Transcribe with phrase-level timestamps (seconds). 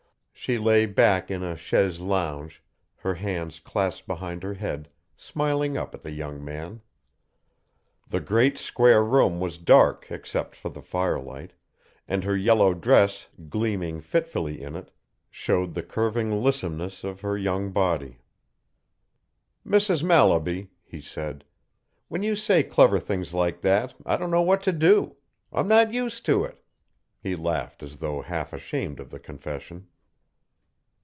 [0.33, 2.53] She lay back in a chaise longue,
[2.95, 6.81] her hands clasped behind her head, smiling up at the young man.
[8.09, 11.53] The great square room was dark except for the firelight,
[12.07, 14.89] and her yellow dress, gleaming fitfully in it,
[15.29, 18.17] showed the curving lissomeness of her young body.
[19.63, 20.03] "Mrs.
[20.03, 21.45] Mallaby," he said,
[22.07, 25.17] "when you say clever things like that I don't know what to do.
[25.53, 26.63] I'm not used to it."
[27.19, 29.85] He laughed as though half ashamed of the confession.